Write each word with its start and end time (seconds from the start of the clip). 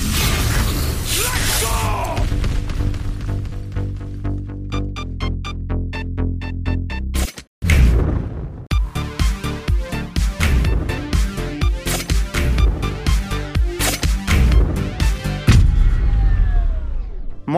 Let's 0.00 1.62
go! 1.62 1.87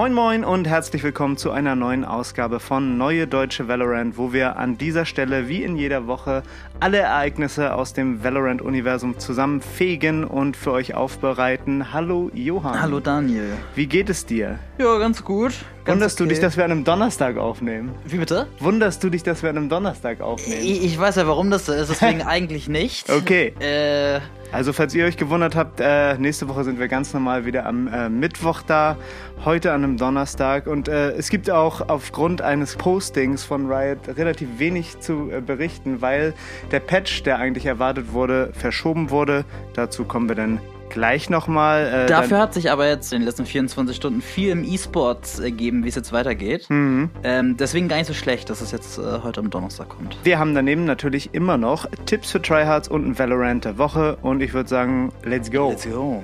Moin 0.00 0.14
Moin 0.14 0.44
und 0.46 0.66
herzlich 0.66 1.02
willkommen 1.02 1.36
zu 1.36 1.50
einer 1.50 1.76
neuen 1.76 2.06
Ausgabe 2.06 2.58
von 2.58 2.96
Neue 2.96 3.26
Deutsche 3.26 3.68
Valorant, 3.68 4.16
wo 4.16 4.32
wir 4.32 4.56
an 4.56 4.78
dieser 4.78 5.04
Stelle 5.04 5.46
wie 5.46 5.62
in 5.62 5.76
jeder 5.76 6.06
Woche 6.06 6.42
alle 6.80 6.96
Ereignisse 6.96 7.74
aus 7.74 7.92
dem 7.92 8.24
Valorant-Universum 8.24 9.18
zusammenfegen 9.18 10.24
und 10.24 10.56
für 10.56 10.72
euch 10.72 10.94
aufbereiten. 10.94 11.92
Hallo 11.92 12.30
Johann. 12.32 12.80
Hallo 12.80 12.98
Daniel. 12.98 13.52
Wie 13.74 13.86
geht 13.86 14.08
es 14.08 14.24
dir? 14.24 14.58
Ja, 14.78 14.96
ganz 14.96 15.22
gut. 15.22 15.52
Wunderst 15.92 16.20
okay. 16.20 16.28
du 16.28 16.34
dich, 16.34 16.40
dass 16.40 16.56
wir 16.56 16.64
an 16.64 16.70
einem 16.70 16.84
Donnerstag 16.84 17.36
aufnehmen? 17.36 17.94
Wie 18.04 18.18
bitte? 18.18 18.46
Wunderst 18.58 19.02
du 19.02 19.10
dich, 19.10 19.22
dass 19.22 19.42
wir 19.42 19.50
an 19.50 19.56
einem 19.56 19.68
Donnerstag 19.68 20.20
aufnehmen? 20.20 20.60
Ich, 20.62 20.84
ich 20.84 20.98
weiß 20.98 21.16
ja, 21.16 21.26
warum 21.26 21.50
das 21.50 21.66
so 21.66 21.72
ist, 21.72 21.90
deswegen 21.90 22.22
eigentlich 22.26 22.68
nicht. 22.68 23.10
Okay. 23.10 23.52
Äh, 23.60 24.20
Also, 24.52 24.72
falls 24.72 24.94
ihr 24.94 25.04
euch 25.04 25.16
gewundert 25.16 25.54
habt, 25.54 25.80
äh, 25.80 26.18
nächste 26.18 26.48
Woche 26.48 26.64
sind 26.64 26.78
wir 26.78 26.88
ganz 26.88 27.14
normal 27.14 27.44
wieder 27.44 27.66
am 27.66 27.88
äh, 27.88 28.08
Mittwoch 28.08 28.62
da, 28.62 28.96
heute 29.44 29.72
an 29.72 29.84
einem 29.84 29.96
Donnerstag. 29.96 30.66
Und 30.66 30.88
äh, 30.88 31.10
es 31.12 31.30
gibt 31.30 31.50
auch 31.50 31.88
aufgrund 31.88 32.42
eines 32.42 32.76
Postings 32.76 33.44
von 33.44 33.70
Riot 33.70 33.98
relativ 34.16 34.48
wenig 34.58 35.00
zu 35.00 35.30
äh, 35.30 35.40
berichten, 35.40 36.00
weil 36.00 36.34
der 36.72 36.80
Patch, 36.80 37.22
der 37.22 37.38
eigentlich 37.38 37.66
erwartet 37.66 38.12
wurde, 38.12 38.50
verschoben 38.52 39.10
wurde. 39.10 39.44
Dazu 39.74 40.04
kommen 40.04 40.28
wir 40.28 40.36
dann 40.36 40.60
gleich 40.90 41.30
nochmal. 41.30 42.04
Äh, 42.04 42.06
dafür 42.06 42.38
hat 42.38 42.54
sich 42.54 42.70
aber 42.70 42.88
jetzt 42.88 43.12
in 43.12 43.20
den 43.20 43.26
letzten 43.26 43.46
24 43.46 43.96
Stunden 43.96 44.20
viel 44.20 44.50
im 44.50 44.64
E-Sport 44.64 45.38
ergeben, 45.38 45.84
wie 45.84 45.88
es 45.88 45.94
jetzt 45.94 46.12
weitergeht. 46.12 46.68
Mhm. 46.68 47.10
Ähm, 47.22 47.56
deswegen 47.56 47.88
gar 47.88 47.96
nicht 47.96 48.06
so 48.06 48.14
schlecht, 48.14 48.50
dass 48.50 48.60
es 48.60 48.72
jetzt 48.72 48.98
äh, 48.98 49.02
heute 49.22 49.40
am 49.40 49.50
Donnerstag 49.50 49.88
kommt. 49.88 50.16
wir 50.22 50.38
haben 50.38 50.54
daneben 50.54 50.84
natürlich 50.84 51.30
immer 51.32 51.56
noch 51.56 51.86
Tipps 52.06 52.30
für 52.32 52.42
Tryhards 52.42 52.88
und 52.88 53.06
ein 53.06 53.18
Valorant 53.18 53.64
der 53.64 53.78
Woche. 53.78 54.18
Und 54.22 54.42
ich 54.42 54.52
würde 54.52 54.68
sagen, 54.68 55.12
let's 55.24 55.50
go. 55.50 55.70
Let's 55.70 55.88
go. 55.88 56.22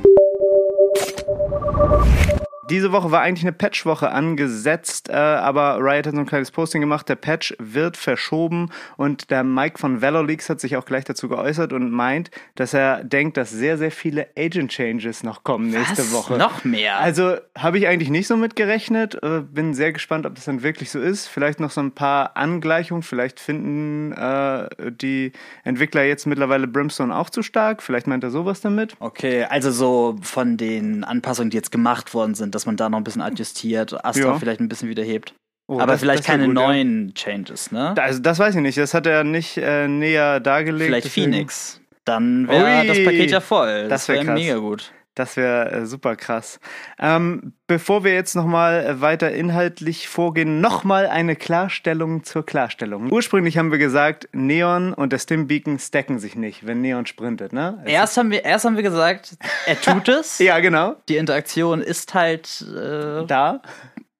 Diese 2.68 2.90
Woche 2.90 3.12
war 3.12 3.20
eigentlich 3.22 3.44
eine 3.44 3.52
Patch-Woche 3.52 4.10
angesetzt, 4.10 5.08
äh, 5.08 5.12
aber 5.12 5.78
Riot 5.78 6.06
hat 6.06 6.14
so 6.14 6.20
ein 6.20 6.26
kleines 6.26 6.50
Posting 6.50 6.80
gemacht. 6.80 7.08
Der 7.08 7.14
Patch 7.14 7.54
wird 7.60 7.96
verschoben 7.96 8.70
und 8.96 9.30
der 9.30 9.44
Mike 9.44 9.78
von 9.78 10.02
Valor 10.02 10.26
Leaks 10.26 10.50
hat 10.50 10.60
sich 10.60 10.76
auch 10.76 10.84
gleich 10.84 11.04
dazu 11.04 11.28
geäußert 11.28 11.72
und 11.72 11.92
meint, 11.92 12.32
dass 12.56 12.74
er 12.74 13.04
denkt, 13.04 13.36
dass 13.36 13.50
sehr, 13.50 13.78
sehr 13.78 13.92
viele 13.92 14.26
Agent-Changes 14.36 15.22
noch 15.22 15.44
kommen 15.44 15.70
nächste 15.70 16.02
Was? 16.02 16.12
Woche. 16.12 16.38
Noch 16.38 16.64
mehr? 16.64 16.98
Also 16.98 17.36
habe 17.56 17.78
ich 17.78 17.86
eigentlich 17.86 18.10
nicht 18.10 18.26
so 18.26 18.36
mitgerechnet. 18.36 19.22
Äh, 19.22 19.42
bin 19.42 19.72
sehr 19.72 19.92
gespannt, 19.92 20.26
ob 20.26 20.34
das 20.34 20.46
dann 20.46 20.64
wirklich 20.64 20.90
so 20.90 20.98
ist. 20.98 21.28
Vielleicht 21.28 21.60
noch 21.60 21.70
so 21.70 21.80
ein 21.80 21.92
paar 21.92 22.36
Angleichungen. 22.36 23.04
Vielleicht 23.04 23.38
finden 23.38 24.10
äh, 24.12 24.68
die 24.90 25.30
Entwickler 25.62 26.02
jetzt 26.02 26.26
mittlerweile 26.26 26.66
Brimstone 26.66 27.14
auch 27.16 27.30
zu 27.30 27.44
stark. 27.44 27.80
Vielleicht 27.80 28.08
meint 28.08 28.24
er 28.24 28.30
sowas 28.30 28.60
damit. 28.60 28.96
Okay, 28.98 29.44
also 29.44 29.70
so 29.70 30.16
von 30.22 30.56
den 30.56 31.04
Anpassungen, 31.04 31.50
die 31.50 31.56
jetzt 31.56 31.70
gemacht 31.70 32.12
worden 32.12 32.34
sind, 32.34 32.55
dass 32.56 32.66
man 32.66 32.76
da 32.76 32.88
noch 32.88 32.98
ein 32.98 33.04
bisschen 33.04 33.22
adjustiert, 33.22 34.04
Astra 34.04 34.24
Ja. 34.32 34.38
vielleicht 34.38 34.60
ein 34.60 34.68
bisschen 34.68 34.88
wieder 34.88 35.02
hebt. 35.04 35.34
Oh, 35.68 35.78
aber 35.80 35.92
das- 35.92 36.00
vielleicht 36.00 36.20
das 36.20 36.28
wär 36.28 36.34
keine 36.36 36.46
gut, 36.46 36.56
ja. 36.56 36.66
neuen 36.66 37.14
Changes, 37.14 37.70
ne? 37.72 37.94
Also 38.00 38.20
das 38.20 38.38
weiß 38.38 38.54
ich 38.54 38.60
nicht. 38.60 38.78
Das 38.78 38.94
hat 38.94 39.06
er 39.06 39.24
nicht 39.24 39.56
äh, 39.58 39.88
näher 39.88 40.40
dargelegt. 40.40 40.86
Vielleicht 40.86 41.06
deswegen- 41.06 41.32
Phoenix. 41.32 41.80
Dann 42.04 42.46
wäre 42.48 42.86
das 42.86 43.02
Paket 43.04 43.30
ja 43.32 43.40
voll. 43.40 43.88
das 43.88 44.06
wär 44.08 44.14
wäre 44.16 44.26
krass. 44.26 44.34
mega 44.40 44.56
gut. 44.58 44.92
Das 45.16 45.36
wäre 45.38 45.72
äh, 45.72 45.86
super 45.86 46.14
krass. 46.14 46.60
Ähm, 46.98 47.54
bevor 47.66 48.04
wir 48.04 48.12
jetzt 48.12 48.34
nochmal 48.36 48.84
äh, 48.84 49.00
weiter 49.00 49.32
inhaltlich 49.32 50.08
vorgehen, 50.08 50.60
nochmal 50.60 51.06
eine 51.06 51.34
Klarstellung 51.36 52.22
zur 52.22 52.44
Klarstellung. 52.46 53.10
Ursprünglich 53.10 53.56
haben 53.58 53.72
wir 53.72 53.78
gesagt, 53.78 54.28
Neon 54.32 54.92
und 54.92 55.12
der 55.14 55.18
Stimbeacon 55.18 55.78
stacken 55.78 56.18
sich 56.18 56.36
nicht, 56.36 56.66
wenn 56.66 56.82
Neon 56.82 57.06
sprintet, 57.06 57.54
ne? 57.54 57.80
Es- 57.86 57.92
Erst 57.92 58.16
haben, 58.18 58.30
wir, 58.30 58.44
erst 58.44 58.66
haben 58.66 58.76
wir 58.76 58.82
gesagt, 58.82 59.38
er 59.64 59.80
tut 59.80 60.06
es. 60.08 60.38
ja, 60.38 60.60
genau. 60.60 60.96
Die 61.08 61.16
Interaktion 61.16 61.80
ist 61.80 62.12
halt, 62.14 62.60
äh, 62.76 63.24
Da. 63.26 63.62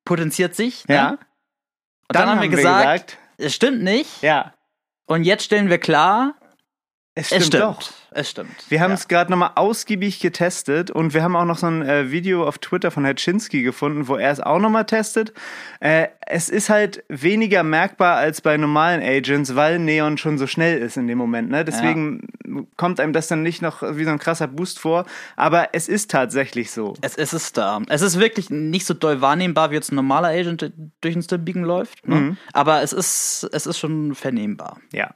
potenziert 0.06 0.54
sich. 0.56 0.88
Ne? 0.88 0.94
Ja. 0.94 1.10
Und 1.10 1.19
dann, 2.09 2.28
haben 2.31 2.41
wir 2.41 2.48
gesagt, 2.48 3.19
es 3.37 3.54
stimmt 3.54 3.82
nicht. 3.82 4.22
ja, 4.22 4.54
Und 5.06 5.25
jetzt 5.25 5.44
stellen 5.44 5.69
wir 5.69 5.78
klar, 5.78 6.37
es 7.15 7.26
stimmt, 7.26 7.41
es 7.42 7.47
stimmt. 7.48 7.62
doch. 7.65 7.82
Es 8.16 8.31
stimmt. 8.31 8.65
Wir 8.71 8.81
haben 8.81 8.93
ja. 8.93 8.94
es 8.94 9.09
gerade 9.09 9.31
nochmal 9.31 9.50
ausgiebig 9.56 10.21
getestet 10.21 10.91
und 10.91 11.12
wir 11.12 11.22
haben 11.22 11.37
auch 11.37 11.44
noch 11.44 11.59
so 11.59 11.66
ein 11.66 11.82
äh, 11.82 12.10
Video 12.10 12.49
auf 12.49 12.56
Twitter 12.56 12.91
von 12.91 13.04
Hetschinski 13.04 13.62
gefunden, 13.62 14.09
wo 14.09 14.16
er 14.16 14.31
es 14.31 14.41
auch 14.41 14.59
nochmal 14.59 14.87
testet. 14.87 15.34
Äh, 15.81 16.09
es 16.27 16.49
ist 16.49 16.71
halt 16.71 17.04
weniger 17.10 17.62
merkbar 17.62 18.16
als 18.16 18.41
bei 18.41 18.56
normalen 18.56 19.03
Agents, 19.03 19.54
weil 19.54 19.78
Neon 19.78 20.16
schon 20.16 20.38
so 20.38 20.47
schnell 20.47 20.78
ist 20.78 20.97
in 20.97 21.09
dem 21.09 21.19
Moment. 21.19 21.50
Ne? 21.50 21.62
Deswegen 21.62 22.27
kommt 22.78 23.00
einem 23.00 23.12
das 23.12 23.28
dann 23.28 23.43
nicht 23.43 23.60
noch 23.60 23.82
wie 23.82 24.04
so 24.04 24.10
ein 24.10 24.19
krasser 24.19 24.48
Boost 24.48 24.78
vor. 24.78 25.04
Aber 25.37 25.69
es 25.75 25.87
ist 25.87 26.10
tatsächlich 26.10 26.71
so. 26.71 26.94
Es, 27.03 27.16
es 27.16 27.34
ist 27.34 27.59
da. 27.59 27.83
Es 27.88 28.00
ist 28.00 28.19
wirklich 28.19 28.48
nicht 28.48 28.87
so 28.87 28.94
doll 28.94 29.21
wahrnehmbar, 29.21 29.71
wie 29.71 29.75
jetzt 29.75 29.93
ein 29.93 29.97
normaler 29.97 30.28
Agent 30.28 30.72
durch 31.03 31.15
den 31.15 31.22
Stimbeacon 31.22 31.65
läuft. 31.65 32.09
Ne? 32.09 32.15
Mhm. 32.15 32.37
Aber 32.54 32.83
es 32.83 32.94
ist, 32.94 33.47
es 33.53 33.66
ist 33.66 33.78
schon 33.78 34.15
vernehmbar. 34.15 34.78
Ja. 34.91 35.10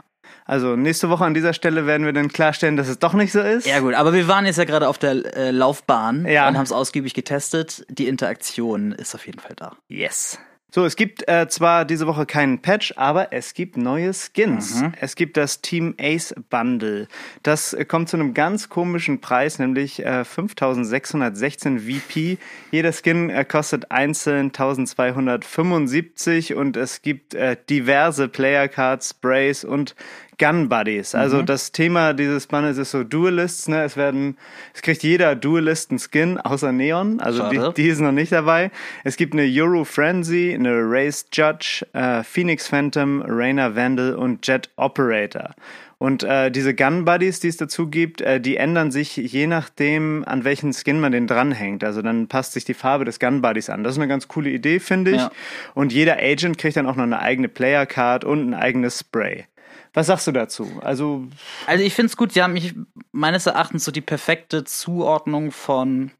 Also 0.47 0.75
nächste 0.77 1.09
Woche 1.11 1.25
an 1.25 1.35
dieser 1.35 1.53
Stelle 1.53 1.87
werden 1.87 2.05
wir 2.07 2.13
dann 2.13 2.29
klarstellen, 2.29 2.77
dass 2.77 2.89
es 2.89 2.99
doch 2.99 3.13
nicht 3.15 3.33
so 3.33 3.41
ist. 3.41 3.67
Ja 3.67 3.81
gut, 3.81 3.95
aber 3.95 4.13
wir 4.13 4.27
waren 4.29 4.47
jetzt 4.47 4.57
ja 4.59 4.65
gerade 4.65 4.89
auf 4.89 4.99
der 4.99 5.13
äh, 5.37 5.51
Laufbahn 5.51 6.27
Ja. 6.27 6.49
und 6.49 6.57
haben 6.57 6.65
es 6.65 6.73
ausgiebig 6.73 7.15
getestet. 7.15 7.85
Die 7.89 8.09
Interaktion 8.09 8.93
ist 8.93 9.15
auf 9.15 9.27
jeden 9.27 9.39
Fall 9.39 9.55
da. 9.57 9.77
Yes. 9.89 10.39
So, 10.73 10.85
es 10.85 10.95
gibt 10.95 11.27
äh, 11.29 11.49
zwar 11.49 11.85
diese 11.85 12.07
Woche 12.07 12.27
keinen 12.27 12.63
Patch, 12.63 12.95
aber 12.97 13.33
es 13.33 13.55
gibt 13.55 13.77
neue 13.77 14.13
Skins. 14.15 14.85
Es 15.01 15.17
gibt 15.17 15.37
das 15.37 15.63
Team 15.63 15.97
Ace 16.01 16.33
Bundle. 16.49 17.09
Das 17.43 17.73
äh, 17.73 17.85
kommt 17.85 18.09
zu 18.09 18.17
einem 18.17 18.35
ganz 18.35 18.69
komischen 18.69 19.21
Preis, 19.21 19.59
nämlich 19.59 20.05
äh, 20.05 20.25
5616 20.25 21.81
VP. 21.81 22.39
Jeder 22.71 22.93
Skin 22.93 23.31
äh, 23.31 23.45
kostet 23.45 23.91
einzeln 23.91 24.47
1275 24.47 26.55
und 26.55 26.77
es 26.77 27.03
gibt 27.03 27.35
äh, 27.35 27.57
diverse 27.69 28.29
Player 28.29 28.69
Cards, 28.69 29.11
Sprays 29.11 29.65
und 29.65 29.97
Gun 30.41 30.71
Buddies. 30.71 31.15
Also 31.15 31.43
das 31.43 31.71
Thema 31.71 32.15
dieses 32.15 32.47
Bundles 32.47 32.79
ist 32.79 32.91
so 32.91 33.05
Duelists, 33.05 33.69
ne? 33.69 33.85
Es 33.85 33.97
werden, 33.97 34.39
es 34.75 34.81
kriegt 34.81 35.03
jeder 35.03 35.37
Duelist 35.37 35.91
einen 35.91 35.99
Skin, 35.99 36.39
außer 36.39 36.73
Neon. 36.73 37.21
Also 37.21 37.51
die, 37.51 37.61
die 37.77 37.89
ist 37.89 38.01
noch 38.01 38.11
nicht 38.11 38.33
dabei. 38.33 38.71
Es 39.05 39.17
gibt 39.17 39.35
eine 39.35 39.43
Euro 39.43 39.85
Frenzy, 39.85 40.57
eine 40.59 40.81
Race 40.83 41.27
Judge, 41.31 41.87
äh, 41.93 42.25
Phoenix 42.25 42.69
Phantom, 42.69 43.23
Rainer 43.27 43.77
Vandal 43.77 44.15
und 44.15 44.47
Jet 44.47 44.71
Operator. 44.77 45.55
Und 45.99 46.23
äh, 46.23 46.51
diese 46.51 46.75
Gun 46.75 47.05
Buddies, 47.05 47.41
die 47.41 47.49
es 47.49 47.59
dazu 47.59 47.89
gibt, 47.89 48.23
äh, 48.23 48.41
die 48.41 48.57
ändern 48.57 48.91
sich 48.91 49.17
je 49.17 49.47
nachdem, 49.47 50.25
an 50.27 50.45
welchen 50.45 50.73
Skin 50.73 50.99
man 50.99 51.13
den 51.13 51.27
dranhängt. 51.27 51.85
Also 51.85 52.01
dann 52.01 52.27
passt 52.27 52.55
sich 52.55 52.65
die 52.65 52.73
Farbe 52.73 53.05
des 53.05 53.21
Gun 53.21 53.43
Buddies 53.43 53.69
an. 53.69 53.85
Das 53.85 53.93
ist 53.93 53.99
eine 53.99 54.09
ganz 54.09 54.27
coole 54.27 54.49
Idee, 54.49 54.81
finde 54.81 55.11
ich. 55.11 55.19
Ja. 55.19 55.31
Und 55.75 55.93
jeder 55.93 56.17
Agent 56.17 56.57
kriegt 56.57 56.79
dann 56.79 56.87
auch 56.87 56.97
noch 56.97 57.05
eine 57.05 57.21
eigene 57.21 57.49
Player 57.49 57.85
Card 57.85 58.25
und 58.25 58.49
ein 58.49 58.55
eigenes 58.55 59.01
Spray. 59.01 59.45
Was 59.93 60.07
sagst 60.07 60.27
du 60.27 60.33
dazu? 60.33 60.81
Also, 60.83 61.27
Also 61.67 61.85
ich 61.85 61.95
finde 61.95 62.11
es 62.11 62.17
gut, 62.17 62.33
sie 62.33 62.43
haben 62.43 62.53
mich 62.53 62.75
meines 63.13 63.47
Erachtens 63.47 63.85
so 63.85 63.91
die 63.93 64.01
perfekte 64.01 64.65
Zuordnung 64.65 65.51
von 65.51 66.13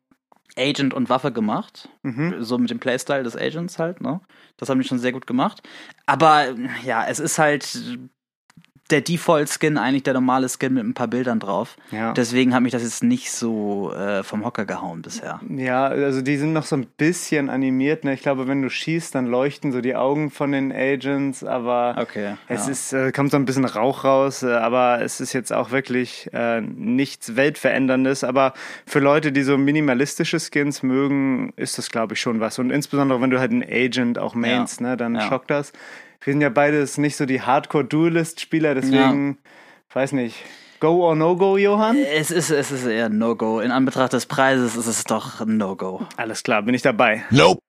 Agent 0.57 0.93
und 0.95 1.09
Waffe 1.09 1.33
gemacht. 1.33 1.89
So 2.41 2.59
mit 2.59 2.71
dem 2.71 2.81
Playstyle 2.81 3.23
des 3.23 3.37
Agents 3.37 3.79
halt, 3.79 4.01
ne? 4.01 4.21
Das 4.57 4.69
haben 4.69 4.81
die 4.81 4.89
schon 4.89 4.99
sehr 4.99 5.13
gut 5.13 5.27
gemacht. 5.27 5.63
Aber 6.07 6.55
ja, 6.85 7.07
es 7.07 7.21
ist 7.21 7.39
halt 7.39 7.79
der 8.91 9.01
Default-Skin, 9.01 9.79
eigentlich 9.79 10.03
der 10.03 10.15
normale 10.15 10.49
Skin 10.49 10.75
mit 10.75 10.85
ein 10.85 10.95
paar 10.95 11.09
Bildern 11.09 11.39
drauf. 11.41 11.77
Ja. 11.91 12.13
Deswegen 12.13 12.55
hat 12.55 12.63
mich 12.63 12.73
das 12.73 12.83
jetzt 12.83 13.03
nicht 13.03 13.31
so 13.33 13.93
äh, 13.93 14.23
vom 14.23 14.45
Hocker 14.45 14.65
gehauen 14.65 15.03
bisher. 15.03 15.41
Ja, 15.49 15.87
also 15.87 16.23
die 16.23 16.37
sind 16.37 16.53
noch 16.53 16.65
so 16.65 16.77
ein 16.77 16.87
bisschen 16.97 17.51
animiert. 17.51 18.05
Ne? 18.05 18.15
Ich 18.15 18.23
glaube, 18.23 18.49
wenn 18.49 18.63
du 18.63 18.69
schießt, 18.71 19.15
dann 19.15 19.27
leuchten 19.27 19.73
so 19.73 19.81
die 19.81 19.95
Augen 19.97 20.31
von 20.31 20.53
den 20.53 20.73
Agents, 20.73 21.45
aber 21.45 21.97
Okay, 21.99 22.35
es 22.49 22.67
ja. 22.67 22.73
ist, 22.73 22.93
äh, 22.93 23.13
kommt 23.13 23.31
so 23.31 23.37
ein 23.37 23.45
bisschen 23.45 23.65
Rauch 23.65 24.05
raus, 24.05 24.43
äh, 24.43 24.53
aber 24.53 25.01
es 25.03 25.21
ist 25.21 25.33
jetzt 25.33 25.53
auch 25.53 25.71
wirklich 25.71 26.29
äh, 26.33 26.61
nichts 26.61 27.37
Weltveränderndes. 27.37 28.25
Aber 28.25 28.55
für 28.87 28.99
Leute, 29.01 29.33
die 29.33 29.43
so 29.43 29.57
minimalistische 29.59 30.39
Skins 30.41 30.83
mögen, 30.83 31.53
ist 31.57 31.79
das, 31.79 31.91
glaube 31.91 32.15
ich, 32.15 32.21
schon 32.21 32.41
was. 32.41 32.59
Und 32.59 32.71
insbesondere, 32.71 33.21
wenn 33.21 33.31
du 33.31 33.39
halt 33.39 33.51
einen 33.53 33.63
Agent 33.63 34.19
auch 34.19 34.35
mainst, 34.35 34.81
ne, 34.81 34.97
dann 34.97 35.15
Ja. 35.15 35.23
schockt 35.29 35.51
das. 35.51 35.73
Wir 36.23 36.35
sind 36.35 36.43
ja 36.43 36.51
beides 36.51 36.99
nicht 36.99 37.17
so 37.17 37.25
die 37.25 37.41
Hardcore-Duelist-Spieler, 37.41 38.75
deswegen, 38.75 39.39
weiß 39.93 40.13
nicht. 40.13 40.37
Go 40.81 41.07
or 41.07 41.15
no 41.15 41.37
go, 41.37 41.57
Johann? 41.57 41.97
Es 41.97 42.31
ist, 42.31 42.51
es 42.51 42.71
ist 42.71 42.87
eher 42.87 43.07
ein 43.07 43.19
No-Go. 43.19 43.61
In 43.61 43.71
Anbetracht 43.71 44.15
des 44.15 44.25
Preises 44.25 44.77
ist 44.77 44.87
es 44.87 45.05
doch 45.05 45.41
ein 45.41 45.59
No-Go. 45.59 46.07
Alles 46.17 46.43
klar, 46.43 46.63
bin 46.63 46.75
ich 46.75 46.83
dabei. 46.83 47.25
Nope. 47.31 47.61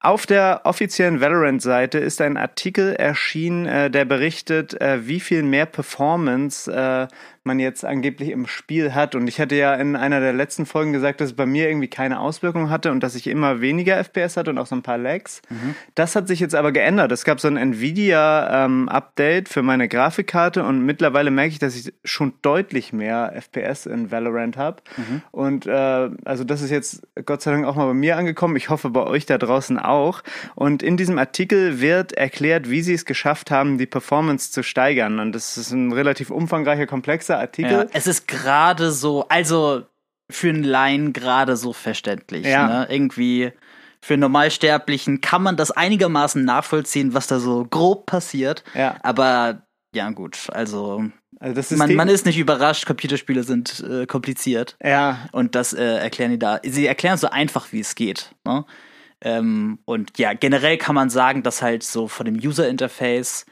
Auf 0.00 0.26
der 0.26 0.60
offiziellen 0.64 1.22
Valorant-Seite 1.22 1.98
ist 1.98 2.20
ein 2.20 2.36
Artikel 2.36 2.92
erschienen, 2.94 3.64
äh, 3.64 3.90
der 3.90 4.04
berichtet, 4.04 4.78
äh, 4.78 5.06
wie 5.06 5.20
viel 5.20 5.42
mehr 5.42 5.64
Performance 5.64 6.70
äh, 6.70 7.08
man 7.44 7.58
jetzt 7.58 7.84
angeblich 7.84 8.30
im 8.30 8.46
Spiel 8.46 8.94
hat. 8.94 9.14
Und 9.14 9.28
ich 9.28 9.40
hatte 9.40 9.54
ja 9.54 9.74
in 9.74 9.96
einer 9.96 10.20
der 10.20 10.32
letzten 10.32 10.66
Folgen 10.66 10.92
gesagt, 10.92 11.20
dass 11.20 11.30
es 11.30 11.36
bei 11.36 11.46
mir 11.46 11.68
irgendwie 11.68 11.88
keine 11.88 12.20
Auswirkungen 12.20 12.70
hatte 12.70 12.90
und 12.90 13.02
dass 13.02 13.14
ich 13.14 13.26
immer 13.26 13.60
weniger 13.60 13.96
FPS 13.98 14.36
hatte 14.36 14.50
und 14.50 14.58
auch 14.58 14.66
so 14.66 14.74
ein 14.74 14.82
paar 14.82 14.98
Lags. 14.98 15.42
Mhm. 15.50 15.74
Das 15.94 16.16
hat 16.16 16.28
sich 16.28 16.40
jetzt 16.40 16.54
aber 16.54 16.72
geändert. 16.72 17.12
Es 17.12 17.24
gab 17.24 17.40
so 17.40 17.48
ein 17.48 17.56
Nvidia-Update 17.56 19.48
ähm, 19.48 19.52
für 19.52 19.62
meine 19.62 19.88
Grafikkarte 19.88 20.64
und 20.64 20.84
mittlerweile 20.84 21.30
merke 21.30 21.50
ich, 21.50 21.58
dass 21.58 21.76
ich 21.76 21.92
schon 22.04 22.34
deutlich 22.42 22.92
mehr 22.92 23.32
FPS 23.34 23.86
in 23.86 24.10
Valorant 24.10 24.56
habe. 24.56 24.82
Mhm. 24.96 25.22
Und 25.30 25.66
äh, 25.66 26.10
also 26.24 26.44
das 26.44 26.62
ist 26.62 26.70
jetzt 26.70 27.02
Gott 27.26 27.42
sei 27.42 27.52
Dank 27.52 27.66
auch 27.66 27.76
mal 27.76 27.86
bei 27.86 27.94
mir 27.94 28.16
angekommen. 28.16 28.56
Ich 28.56 28.70
hoffe 28.70 28.90
bei 28.90 29.02
euch 29.02 29.26
da 29.26 29.38
draußen 29.38 29.78
auch. 29.78 30.22
Und 30.54 30.82
in 30.82 30.96
diesem 30.96 31.18
Artikel 31.18 31.80
wird 31.80 32.12
erklärt, 32.12 32.70
wie 32.70 32.82
sie 32.82 32.94
es 32.94 33.04
geschafft 33.04 33.50
haben, 33.50 33.78
die 33.78 33.86
Performance 33.86 34.50
zu 34.50 34.62
steigern. 34.62 35.18
Und 35.18 35.32
das 35.32 35.56
ist 35.56 35.72
ein 35.72 35.92
relativ 35.92 36.30
umfangreicher, 36.30 36.86
komplexer 36.86 37.33
Artikel. 37.38 37.72
Ja, 37.72 37.86
es 37.92 38.06
ist 38.06 38.28
gerade 38.28 38.90
so, 38.90 39.26
also 39.28 39.82
für 40.30 40.48
einen 40.48 40.64
Laien 40.64 41.12
gerade 41.12 41.56
so 41.56 41.72
verständlich. 41.72 42.46
Ja. 42.46 42.66
Ne? 42.66 42.86
Irgendwie 42.90 43.52
für 44.00 44.16
Normalsterblichen 44.16 45.20
kann 45.20 45.42
man 45.42 45.56
das 45.56 45.70
einigermaßen 45.70 46.44
nachvollziehen, 46.44 47.14
was 47.14 47.26
da 47.26 47.38
so 47.38 47.64
grob 47.64 48.06
passiert. 48.06 48.62
Ja. 48.74 48.96
Aber 49.02 49.62
ja, 49.94 50.10
gut, 50.10 50.48
also. 50.52 51.04
also 51.38 51.76
man, 51.76 51.94
man, 51.94 52.08
ist 52.08 52.26
nicht 52.26 52.38
überrascht, 52.38 52.84
Computerspiele 52.84 53.44
sind 53.44 53.82
äh, 53.88 54.06
kompliziert. 54.06 54.76
Ja. 54.82 55.28
Und 55.32 55.54
das 55.54 55.72
äh, 55.72 55.82
erklären 55.82 56.32
die 56.32 56.38
da. 56.38 56.60
Sie 56.64 56.86
erklären 56.86 57.16
so 57.16 57.30
einfach, 57.30 57.72
wie 57.72 57.80
es 57.80 57.94
geht. 57.94 58.34
Ne? 58.44 58.64
Ähm, 59.20 59.78
und 59.84 60.18
ja, 60.18 60.34
generell 60.34 60.76
kann 60.76 60.94
man 60.94 61.08
sagen, 61.08 61.42
dass 61.42 61.62
halt 61.62 61.82
so 61.82 62.08
von 62.08 62.26
dem 62.26 62.36
User-Interface 62.36 63.46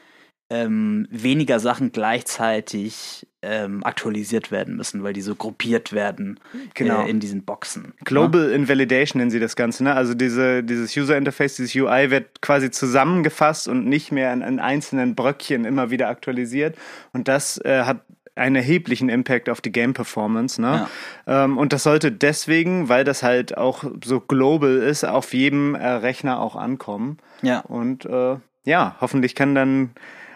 ähm, 0.53 1.09
weniger 1.11 1.59
Sachen 1.61 1.93
gleichzeitig 1.93 3.27
ähm, 3.41 3.83
aktualisiert 3.85 4.51
werden 4.51 4.77
müssen, 4.77 5.03
weil 5.03 5.15
die 5.15 5.23
so 5.23 5.35
gruppiert 5.35 5.95
werden 5.95 6.39
genau. 6.75 7.07
äh, 7.07 7.11
in 7.11 7.21
diesen 7.21 7.45
Boxen. 7.45 7.95
Global 8.05 8.51
ja? 8.51 8.55
Invalidation 8.55 9.19
nennen 9.19 9.31
sie 9.31 9.41
das 9.41 9.57
Ganze. 9.57 9.83
Ne? 9.83 9.95
Also 9.95 10.13
diese, 10.13 10.63
dieses 10.63 10.95
User 10.95 11.17
Interface, 11.17 11.57
dieses 11.57 11.75
UI 11.75 12.11
wird 12.11 12.43
quasi 12.43 12.71
zusammengefasst 12.71 13.67
und 13.67 13.87
nicht 13.87 14.13
mehr 14.13 14.31
in, 14.33 14.43
in 14.43 14.61
einzelnen 14.61 15.15
Bröckchen 15.15 15.65
immer 15.65 15.91
wieder 15.91 16.09
aktualisiert. 16.09 16.77
Und 17.15 17.29
das 17.29 17.59
äh, 17.65 17.85
hat 17.85 18.03
einen 18.35 18.57
erheblichen 18.57 19.09
Impact 19.09 19.49
auf 19.49 19.63
die 19.63 19.73
Game 19.73 19.95
Performance. 19.95 20.61
Ne? 20.61 20.87
Ja. 21.27 21.45
Ähm, 21.45 21.57
und 21.57 21.73
das 21.73 21.83
sollte 21.83 22.13
deswegen, 22.13 22.91
weil 22.91 23.05
das 23.05 23.23
halt 23.23 23.57
auch 23.57 23.85
so 24.05 24.21
global 24.21 24.77
ist, 24.77 25.05
auf 25.05 25.33
jedem 25.33 25.75
äh, 25.75 25.87
Rechner 25.87 26.41
auch 26.41 26.57
ankommen. 26.57 27.17
Ja. 27.41 27.61
Und 27.61 28.05
äh, 28.05 28.37
ja, 28.65 28.97
hoffentlich 29.01 29.35
kann 29.35 29.55
dann 29.55 29.91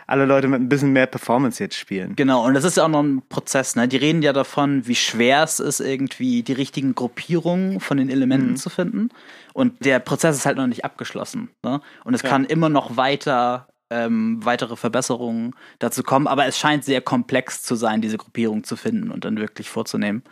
alle 0.07 0.25
Leute 0.25 0.49
mit 0.49 0.61
ein 0.61 0.69
bisschen 0.69 0.93
mehr 0.93 1.07
Performance 1.07 1.63
jetzt 1.63 1.77
spielen. 1.77 2.15
Genau, 2.17 2.47
und 2.47 2.55
das 2.55 2.65
ist 2.65 2.77
ja 2.77 2.85
auch 2.85 2.89
noch 2.89 3.03
ein 3.03 3.23
Prozess, 3.29 3.75
ne? 3.75 3.89
Die 3.89 3.97
reden 3.97 4.23
ja 4.23 4.33
davon, 4.33 4.87
wie 4.87 4.95
schwer 4.95 5.43
es 5.43 5.59
ist, 5.59 5.81
irgendwie 5.81 6.43
die 6.43 6.53
richtigen 6.53 6.95
Gruppierungen 6.95 7.81
von 7.81 7.97
den 7.97 8.09
Elementen 8.09 8.51
mhm. 8.51 8.57
zu 8.57 8.71
finden. 8.71 9.09
Und 9.53 9.85
der 9.85 9.99
Prozess 9.99 10.37
ist 10.37 10.47
halt 10.47 10.59
noch 10.59 10.67
nicht 10.67 10.85
abgeschlossen. 10.85 11.51
Ne? 11.63 11.81
Und 12.05 12.15
es 12.15 12.23
ja. 12.23 12.29
kann 12.29 12.45
immer 12.45 12.69
noch 12.69 12.97
weiter 12.97 13.69
ähm, 13.91 14.45
weitere 14.45 14.77
Verbesserungen 14.77 15.55
dazu 15.79 16.03
kommen, 16.03 16.27
aber 16.27 16.47
es 16.47 16.59
scheint 16.59 16.85
sehr 16.85 17.01
komplex 17.01 17.63
zu 17.63 17.75
sein, 17.77 18.01
diese 18.01 18.19
Gruppierung 18.19 18.65
zu 18.65 18.77
finden 18.77 19.11
und 19.11 19.25
dann 19.25 19.39
wirklich 19.39 19.71
vorzunehmen. 19.71 20.23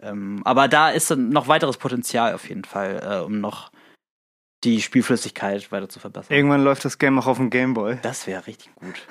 Ähm, 0.00 0.42
aber 0.44 0.68
da 0.68 0.90
ist 0.90 1.10
noch 1.16 1.48
weiteres 1.48 1.76
Potenzial 1.76 2.34
auf 2.34 2.48
jeden 2.48 2.64
Fall, 2.64 3.02
äh, 3.02 3.24
um 3.24 3.40
noch 3.40 3.70
die 4.64 4.82
Spielflüssigkeit 4.82 5.70
weiter 5.70 5.88
zu 5.88 6.00
verbessern. 6.00 6.36
Irgendwann 6.36 6.62
läuft 6.62 6.84
das 6.84 6.98
Game 6.98 7.18
auch 7.18 7.26
auf 7.26 7.36
dem 7.36 7.50
Gameboy. 7.50 7.98
Das 8.02 8.26
wäre 8.26 8.46
richtig 8.46 8.74
gut. 8.74 9.06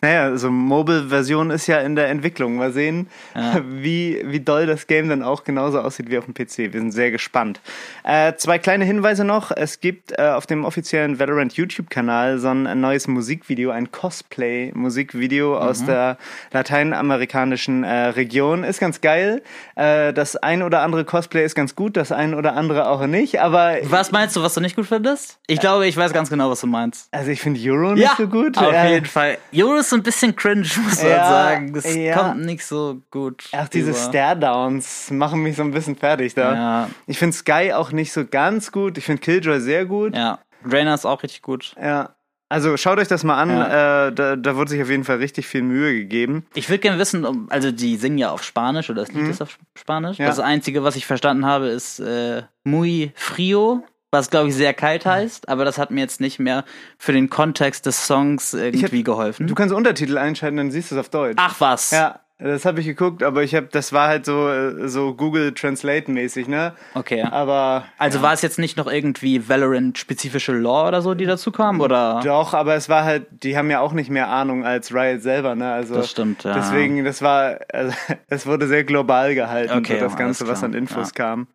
Naja, 0.00 0.24
also 0.24 0.50
Mobile-Version 0.50 1.50
ist 1.50 1.66
ja 1.66 1.78
in 1.80 1.96
der 1.96 2.08
Entwicklung. 2.08 2.56
Mal 2.56 2.72
sehen, 2.72 3.08
ja. 3.34 3.60
wie, 3.70 4.22
wie 4.24 4.40
doll 4.40 4.66
das 4.66 4.86
Game 4.86 5.08
dann 5.08 5.22
auch 5.22 5.44
genauso 5.44 5.80
aussieht 5.80 6.10
wie 6.10 6.18
auf 6.18 6.24
dem 6.24 6.34
PC. 6.34 6.72
Wir 6.72 6.80
sind 6.80 6.92
sehr 6.92 7.10
gespannt. 7.10 7.60
Äh, 8.04 8.34
zwei 8.36 8.58
kleine 8.58 8.84
Hinweise 8.84 9.24
noch. 9.24 9.50
Es 9.50 9.80
gibt 9.80 10.12
äh, 10.18 10.22
auf 10.22 10.46
dem 10.46 10.64
offiziellen 10.64 11.18
Valorant 11.18 11.54
YouTube-Kanal 11.54 12.38
so 12.38 12.48
ein 12.48 12.80
neues 12.80 13.08
Musikvideo, 13.08 13.70
ein 13.70 13.90
Cosplay-Musikvideo 13.90 15.50
mhm. 15.50 15.56
aus 15.56 15.84
der 15.84 16.16
lateinamerikanischen 16.52 17.84
äh, 17.84 18.06
Region. 18.08 18.64
Ist 18.64 18.80
ganz 18.80 19.00
geil. 19.00 19.42
Äh, 19.76 20.12
das 20.12 20.36
ein 20.36 20.62
oder 20.62 20.80
andere 20.82 21.04
Cosplay 21.04 21.44
ist 21.44 21.54
ganz 21.54 21.74
gut, 21.74 21.96
das 21.96 22.12
ein 22.12 22.34
oder 22.34 22.54
andere 22.56 22.88
auch 22.88 23.06
nicht. 23.06 23.40
Aber 23.40 23.76
was 23.84 24.12
meinst 24.12 24.36
du, 24.36 24.42
was 24.42 24.54
du 24.54 24.60
nicht 24.60 24.76
gut 24.76 24.86
findest? 24.86 25.38
Ich 25.46 25.60
glaube, 25.60 25.86
ich 25.86 25.96
weiß 25.96 26.12
ganz 26.12 26.30
genau, 26.30 26.50
was 26.50 26.60
du 26.60 26.66
meinst. 26.66 27.08
Also 27.12 27.30
ich 27.30 27.40
finde 27.40 27.60
Euro 27.70 27.92
nicht 27.92 28.02
ja, 28.02 28.14
so 28.16 28.26
gut. 28.26 28.56
Auf 28.58 28.72
jeden 28.88 29.06
Fall. 29.06 29.38
Euro 29.54 29.69
ist 29.76 29.90
so 29.90 29.96
ein 29.96 30.02
bisschen 30.02 30.34
cringe, 30.36 30.66
muss 30.84 31.02
man 31.02 31.10
ja, 31.10 31.28
sagen. 31.28 31.72
Das 31.72 31.94
ja. 31.94 32.16
kommt 32.16 32.44
nicht 32.44 32.64
so 32.64 33.00
gut. 33.10 33.44
Ach, 33.52 33.68
diese 33.68 33.94
Stare-Downs 33.94 35.10
machen 35.10 35.42
mich 35.42 35.56
so 35.56 35.62
ein 35.62 35.70
bisschen 35.70 35.96
fertig 35.96 36.34
da. 36.34 36.54
Ja. 36.54 36.90
Ich 37.06 37.18
finde 37.18 37.36
Sky 37.36 37.72
auch 37.72 37.92
nicht 37.92 38.12
so 38.12 38.24
ganz 38.24 38.72
gut. 38.72 38.98
Ich 38.98 39.04
finde 39.04 39.20
Killjoy 39.20 39.60
sehr 39.60 39.84
gut. 39.86 40.14
Ja. 40.14 40.38
Rainer 40.64 40.94
ist 40.94 41.06
auch 41.06 41.22
richtig 41.22 41.42
gut. 41.42 41.74
Ja. 41.80 42.14
Also 42.50 42.76
schaut 42.76 42.98
euch 42.98 43.06
das 43.06 43.22
mal 43.22 43.40
an, 43.40 43.50
ja. 43.50 44.08
äh, 44.08 44.12
da, 44.12 44.34
da 44.34 44.56
wurde 44.56 44.70
sich 44.70 44.82
auf 44.82 44.90
jeden 44.90 45.04
Fall 45.04 45.18
richtig 45.18 45.46
viel 45.46 45.62
Mühe 45.62 45.94
gegeben. 45.94 46.44
Ich 46.54 46.68
würde 46.68 46.80
gerne 46.80 46.98
wissen, 46.98 47.46
also 47.48 47.70
die 47.70 47.96
singen 47.96 48.18
ja 48.18 48.32
auf 48.32 48.42
Spanisch 48.42 48.90
oder 48.90 49.02
das 49.02 49.12
Lied 49.12 49.22
mhm. 49.22 49.30
ist 49.30 49.40
auf 49.40 49.56
Spanisch. 49.78 50.18
Ja. 50.18 50.26
Das 50.26 50.40
Einzige, 50.40 50.82
was 50.82 50.96
ich 50.96 51.06
verstanden 51.06 51.46
habe, 51.46 51.68
ist 51.68 52.00
äh, 52.00 52.42
Muy 52.64 53.12
Frio 53.14 53.84
was 54.10 54.30
glaube 54.30 54.48
ich 54.48 54.54
sehr 54.54 54.74
kalt 54.74 55.06
heißt, 55.06 55.48
aber 55.48 55.64
das 55.64 55.78
hat 55.78 55.90
mir 55.90 56.00
jetzt 56.00 56.20
nicht 56.20 56.38
mehr 56.38 56.64
für 56.98 57.12
den 57.12 57.30
Kontext 57.30 57.86
des 57.86 58.06
Songs 58.06 58.54
irgendwie 58.54 58.98
hab, 58.98 59.04
geholfen. 59.04 59.46
Du 59.46 59.54
kannst 59.54 59.74
Untertitel 59.74 60.18
einschalten, 60.18 60.56
dann 60.56 60.70
siehst 60.70 60.90
du 60.90 60.96
es 60.96 61.00
auf 61.00 61.08
Deutsch. 61.08 61.36
Ach 61.38 61.60
was. 61.60 61.90
Ja, 61.92 62.20
das 62.42 62.64
habe 62.64 62.80
ich 62.80 62.86
geguckt, 62.86 63.22
aber 63.22 63.42
ich 63.42 63.54
habe, 63.54 63.68
das 63.70 63.92
war 63.92 64.08
halt 64.08 64.24
so 64.24 64.88
so 64.88 65.14
Google 65.14 65.52
Translate 65.52 66.10
mäßig, 66.10 66.48
ne? 66.48 66.72
Okay. 66.94 67.22
Aber 67.22 67.84
also 67.98 68.18
ja. 68.18 68.22
war 68.22 68.32
es 68.32 68.40
jetzt 68.40 68.58
nicht 68.58 68.78
noch 68.78 68.86
irgendwie 68.86 69.46
Valorant 69.48 69.98
spezifische 69.98 70.52
Lore 70.52 70.88
oder 70.88 71.02
so, 71.02 71.14
die 71.14 71.26
dazu 71.26 71.52
kam, 71.52 71.80
oder? 71.80 72.20
Doch, 72.24 72.54
aber 72.54 72.74
es 72.74 72.88
war 72.88 73.04
halt, 73.04 73.26
die 73.44 73.58
haben 73.58 73.70
ja 73.70 73.80
auch 73.80 73.92
nicht 73.92 74.08
mehr 74.08 74.28
Ahnung 74.28 74.64
als 74.64 74.94
Riot 74.94 75.20
selber, 75.20 75.54
ne? 75.54 75.70
Also 75.70 75.96
das 75.96 76.10
stimmt. 76.10 76.44
Ja. 76.44 76.54
Deswegen, 76.54 77.04
das 77.04 77.20
war, 77.20 77.58
also, 77.72 77.94
es 78.28 78.46
wurde 78.46 78.66
sehr 78.66 78.84
global 78.84 79.34
gehalten, 79.34 79.78
okay, 79.78 79.98
so 79.98 80.06
das 80.06 80.16
Ganze, 80.16 80.48
was 80.48 80.64
an 80.64 80.72
Infos 80.72 81.08
ja. 81.08 81.24
kam. 81.24 81.46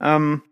Ähm, 0.00 0.42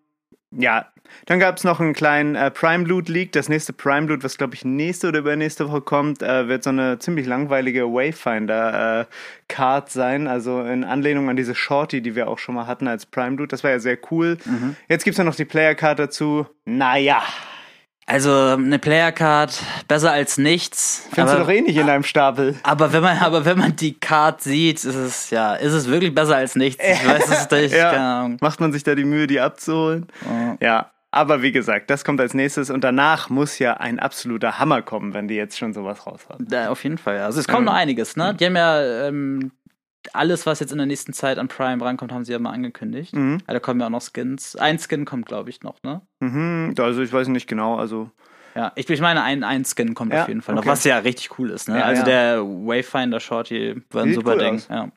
ja, 0.50 0.86
dann 1.26 1.40
gab 1.40 1.56
es 1.56 1.64
noch 1.64 1.80
einen 1.80 1.92
kleinen 1.92 2.34
äh, 2.34 2.50
Prime 2.50 2.84
Loot 2.84 3.08
Leak. 3.08 3.32
Das 3.32 3.48
nächste 3.48 3.72
Prime 3.72 4.06
Loot, 4.06 4.24
was 4.24 4.38
glaube 4.38 4.54
ich 4.54 4.64
nächste 4.64 5.08
oder 5.08 5.20
übernächste 5.20 5.68
Woche 5.68 5.80
kommt, 5.80 6.22
äh, 6.22 6.48
wird 6.48 6.64
so 6.64 6.70
eine 6.70 6.98
ziemlich 6.98 7.26
langweilige 7.26 7.84
Wayfinder 7.84 9.02
äh, 9.02 9.84
sein. 9.88 10.26
Also 10.26 10.62
in 10.62 10.84
Anlehnung 10.84 11.28
an 11.28 11.36
diese 11.36 11.54
Shorty, 11.54 12.02
die 12.02 12.14
wir 12.14 12.28
auch 12.28 12.38
schon 12.38 12.54
mal 12.54 12.66
hatten 12.66 12.88
als 12.88 13.06
Prime 13.06 13.36
Loot. 13.36 13.52
Das 13.52 13.64
war 13.64 13.70
ja 13.70 13.78
sehr 13.78 13.98
cool. 14.10 14.38
Mhm. 14.44 14.76
Jetzt 14.88 15.04
gibt's 15.04 15.18
ja 15.18 15.24
noch 15.24 15.34
die 15.34 15.44
Player 15.44 15.74
Card 15.74 15.98
dazu. 15.98 16.46
Naja. 16.64 17.22
Also 18.08 18.32
eine 18.32 18.78
Playercard 18.78 19.60
besser 19.88 20.12
als 20.12 20.38
nichts. 20.38 21.08
Findest 21.12 21.34
aber, 21.34 21.44
du 21.44 21.50
doch 21.50 21.52
eh 21.52 21.60
nicht 21.60 21.76
in 21.76 21.88
deinem 21.88 22.04
Stapel. 22.04 22.54
Aber 22.62 22.92
wenn 22.92 23.02
man, 23.02 23.18
aber 23.18 23.44
wenn 23.44 23.58
man 23.58 23.74
die 23.74 23.98
Card 23.98 24.40
sieht, 24.40 24.76
ist 24.76 24.94
es 24.94 25.30
ja, 25.30 25.54
ist 25.54 25.72
es 25.72 25.88
wirklich 25.88 26.14
besser 26.14 26.36
als 26.36 26.54
nichts. 26.54 26.82
Ich 26.82 27.04
weiß 27.04 27.28
es 27.28 27.50
nicht. 27.62 27.74
ja. 27.74 28.30
Macht 28.40 28.60
man 28.60 28.72
sich 28.72 28.84
da 28.84 28.94
die 28.94 29.04
Mühe, 29.04 29.26
die 29.26 29.40
abzuholen? 29.40 30.06
Oh. 30.24 30.56
Ja. 30.60 30.92
Aber 31.10 31.42
wie 31.42 31.52
gesagt, 31.52 31.88
das 31.88 32.04
kommt 32.04 32.20
als 32.20 32.34
nächstes 32.34 32.68
und 32.68 32.84
danach 32.84 33.30
muss 33.30 33.58
ja 33.58 33.74
ein 33.74 33.98
absoluter 33.98 34.58
Hammer 34.58 34.82
kommen, 34.82 35.14
wenn 35.14 35.28
die 35.28 35.34
jetzt 35.34 35.56
schon 35.56 35.72
sowas 35.72 36.06
raushaben. 36.06 36.46
Ja, 36.50 36.70
auf 36.70 36.82
jeden 36.84 36.98
Fall, 36.98 37.16
ja. 37.16 37.26
Also 37.26 37.40
es 37.40 37.48
kommt 37.48 37.60
mhm. 37.60 37.66
noch 37.66 37.74
einiges, 37.74 38.16
ne? 38.16 38.34
Die 38.34 38.44
haben 38.44 38.56
ja 38.56 39.06
ähm, 39.06 39.52
alles, 40.12 40.46
was 40.46 40.60
jetzt 40.60 40.72
in 40.72 40.78
der 40.78 40.86
nächsten 40.86 41.12
Zeit 41.12 41.38
an 41.38 41.48
Prime 41.48 41.82
rankommt, 41.84 42.12
haben 42.12 42.24
sie 42.24 42.32
ja 42.32 42.38
mal 42.38 42.50
angekündigt. 42.50 43.14
Mhm. 43.14 43.38
Ja, 43.46 43.54
da 43.54 43.60
kommen 43.60 43.80
ja 43.80 43.86
auch 43.86 43.90
noch 43.90 44.02
Skins. 44.02 44.56
Ein 44.56 44.78
Skin 44.78 45.04
kommt, 45.04 45.26
glaube 45.26 45.50
ich, 45.50 45.62
noch, 45.62 45.82
ne? 45.82 46.02
Mhm, 46.20 46.74
also 46.78 47.02
ich 47.02 47.12
weiß 47.12 47.28
nicht 47.28 47.46
genau, 47.46 47.76
also. 47.76 48.10
Ja, 48.54 48.72
ich, 48.74 48.88
ich 48.88 49.00
meine, 49.00 49.22
ein, 49.22 49.44
ein 49.44 49.64
Skin 49.64 49.94
kommt 49.94 50.12
ja, 50.12 50.22
auf 50.22 50.28
jeden 50.28 50.42
Fall 50.42 50.54
noch, 50.54 50.66
was 50.66 50.84
ja 50.84 50.98
richtig 50.98 51.38
cool 51.38 51.50
ist, 51.50 51.68
ne? 51.68 51.78
Ja, 51.78 51.84
also 51.84 52.04
der 52.04 52.42
Wayfinder 52.42 53.20
Shorty 53.20 53.82
war 53.90 54.04
ein 54.04 54.14
super 54.14 54.32
cool 54.32 54.38
Ding, 54.38 54.54
aus. 54.56 54.68
ja. 54.68 54.88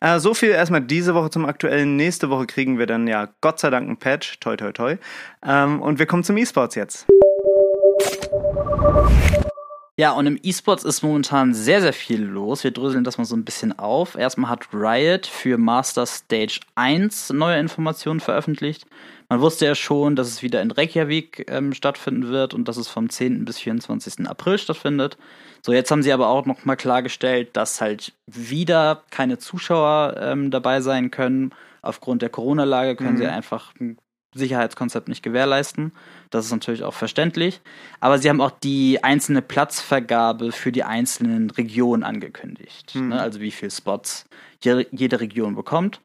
Äh, 0.00 0.18
so 0.18 0.34
viel 0.34 0.50
erstmal 0.50 0.80
diese 0.80 1.14
Woche 1.14 1.30
zum 1.30 1.46
aktuellen. 1.46 1.96
Nächste 1.96 2.30
Woche 2.30 2.46
kriegen 2.46 2.78
wir 2.78 2.86
dann 2.86 3.06
ja 3.06 3.28
Gott 3.40 3.58
sei 3.60 3.70
Dank 3.70 3.88
ein 3.88 3.96
Patch. 3.96 4.40
Toi, 4.40 4.56
toi, 4.56 4.72
toi. 4.72 4.96
Ähm, 5.44 5.80
und 5.82 5.98
wir 5.98 6.06
kommen 6.06 6.24
zum 6.24 6.36
E-Sports 6.36 6.74
jetzt. 6.74 7.06
Ja, 10.00 10.12
und 10.12 10.26
im 10.26 10.38
E-Sports 10.42 10.84
ist 10.84 11.02
momentan 11.02 11.52
sehr, 11.52 11.82
sehr 11.82 11.92
viel 11.92 12.22
los. 12.22 12.64
Wir 12.64 12.70
dröseln 12.70 13.04
das 13.04 13.18
mal 13.18 13.26
so 13.26 13.36
ein 13.36 13.44
bisschen 13.44 13.78
auf. 13.78 14.14
Erstmal 14.14 14.50
hat 14.50 14.72
Riot 14.72 15.26
für 15.26 15.58
Master 15.58 16.06
Stage 16.06 16.60
1 16.74 17.34
neue 17.34 17.60
Informationen 17.60 18.20
veröffentlicht. 18.20 18.86
Man 19.28 19.42
wusste 19.42 19.66
ja 19.66 19.74
schon, 19.74 20.16
dass 20.16 20.28
es 20.28 20.42
wieder 20.42 20.62
in 20.62 20.70
Reykjavik 20.70 21.44
ähm, 21.50 21.74
stattfinden 21.74 22.28
wird 22.28 22.54
und 22.54 22.66
dass 22.66 22.78
es 22.78 22.88
vom 22.88 23.10
10. 23.10 23.44
bis 23.44 23.58
24. 23.58 24.26
April 24.26 24.56
stattfindet. 24.56 25.18
So, 25.64 25.72
jetzt 25.72 25.90
haben 25.90 26.02
sie 26.02 26.12
aber 26.12 26.28
auch 26.28 26.46
nochmal 26.46 26.76
klargestellt, 26.76 27.50
dass 27.56 27.80
halt 27.80 28.12
wieder 28.26 29.02
keine 29.10 29.38
Zuschauer 29.38 30.16
ähm, 30.18 30.50
dabei 30.50 30.80
sein 30.80 31.10
können. 31.10 31.54
Aufgrund 31.82 32.22
der 32.22 32.30
Corona-Lage 32.30 32.96
können 32.96 33.14
mhm. 33.14 33.18
sie 33.18 33.26
einfach 33.26 33.74
Sicherheitskonzept 34.34 35.08
nicht 35.08 35.22
gewährleisten. 35.22 35.92
Das 36.30 36.46
ist 36.46 36.52
natürlich 36.52 36.84
auch 36.84 36.94
verständlich. 36.94 37.60
Aber 37.98 38.18
sie 38.18 38.28
haben 38.28 38.40
auch 38.40 38.52
die 38.52 39.02
einzelne 39.02 39.42
Platzvergabe 39.42 40.52
für 40.52 40.72
die 40.72 40.84
einzelnen 40.84 41.50
Regionen 41.50 42.04
angekündigt. 42.04 42.94
Mhm. 42.94 43.08
Ne? 43.08 43.20
Also 43.20 43.40
wie 43.40 43.50
viele 43.50 43.70
Spots 43.70 44.26
jede 44.62 45.20
Region 45.20 45.54
bekommt. 45.54 46.00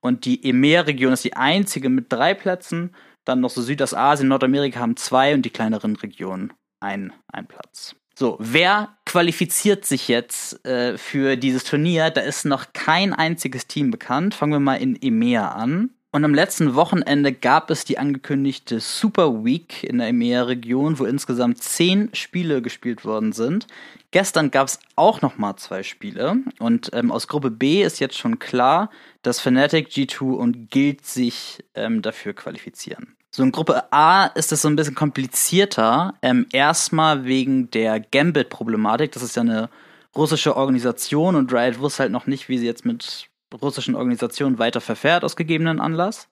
Und 0.00 0.24
die 0.24 0.44
EMEA-Region 0.48 1.12
ist 1.12 1.24
die 1.24 1.36
einzige 1.36 1.88
mit 1.88 2.12
drei 2.12 2.34
Plätzen. 2.34 2.94
Dann 3.24 3.40
noch 3.40 3.50
so 3.50 3.62
Südostasien, 3.62 4.28
Nordamerika 4.28 4.80
haben 4.80 4.96
zwei 4.96 5.34
und 5.34 5.42
die 5.42 5.50
kleineren 5.50 5.96
Regionen 5.96 6.52
einen, 6.80 7.12
einen 7.32 7.46
Platz. 7.46 7.94
So, 8.20 8.36
wer 8.38 8.90
qualifiziert 9.06 9.86
sich 9.86 10.06
jetzt 10.08 10.62
äh, 10.66 10.98
für 10.98 11.36
dieses 11.36 11.64
Turnier? 11.64 12.10
Da 12.10 12.20
ist 12.20 12.44
noch 12.44 12.74
kein 12.74 13.14
einziges 13.14 13.66
Team 13.66 13.90
bekannt. 13.90 14.34
Fangen 14.34 14.52
wir 14.52 14.60
mal 14.60 14.74
in 14.74 15.00
EMEA 15.00 15.52
an. 15.52 15.88
Und 16.12 16.26
am 16.26 16.34
letzten 16.34 16.74
Wochenende 16.74 17.32
gab 17.32 17.70
es 17.70 17.86
die 17.86 17.96
angekündigte 17.96 18.78
Super 18.78 19.42
Week 19.42 19.84
in 19.84 19.96
der 19.96 20.08
EMEA-Region, 20.08 20.98
wo 20.98 21.06
insgesamt 21.06 21.62
zehn 21.62 22.10
Spiele 22.12 22.60
gespielt 22.60 23.06
worden 23.06 23.32
sind. 23.32 23.66
Gestern 24.10 24.50
gab 24.50 24.66
es 24.66 24.80
auch 24.96 25.22
noch 25.22 25.38
mal 25.38 25.56
zwei 25.56 25.82
Spiele 25.82 26.40
und 26.58 26.90
ähm, 26.92 27.10
aus 27.10 27.26
Gruppe 27.26 27.50
B 27.50 27.82
ist 27.82 28.00
jetzt 28.00 28.18
schon 28.18 28.38
klar, 28.38 28.90
dass 29.22 29.40
Fnatic, 29.40 29.88
G2 29.88 30.34
und 30.34 30.70
Guild 30.70 31.06
sich 31.06 31.64
ähm, 31.74 32.02
dafür 32.02 32.34
qualifizieren. 32.34 33.16
So 33.30 33.44
in 33.44 33.52
Gruppe 33.52 33.92
A 33.92 34.26
ist 34.26 34.50
es 34.50 34.62
so 34.62 34.68
ein 34.68 34.76
bisschen 34.76 34.96
komplizierter. 34.96 36.14
Ähm, 36.20 36.46
erstmal 36.52 37.24
wegen 37.24 37.70
der 37.70 38.00
Gambit-Problematik. 38.00 39.12
Das 39.12 39.22
ist 39.22 39.36
ja 39.36 39.42
eine 39.42 39.70
russische 40.16 40.56
Organisation 40.56 41.36
und 41.36 41.52
Riot 41.52 41.78
wusste 41.78 42.04
halt 42.04 42.12
noch 42.12 42.26
nicht, 42.26 42.48
wie 42.48 42.58
sie 42.58 42.66
jetzt 42.66 42.84
mit 42.84 43.28
russischen 43.62 43.94
Organisationen 43.94 44.58
weiter 44.58 44.80
verfährt 44.80 45.24
aus 45.24 45.36
gegebenen 45.36 45.80
Anlass. 45.80 46.28